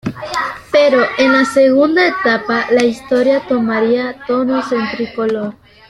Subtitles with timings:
[0.71, 5.53] Pero en la segunda etapa, la historia tomaría tonos en tricolor.